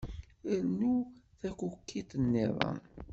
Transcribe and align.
Rnut 0.59 1.07
takukit-nniḍen. 1.39 2.79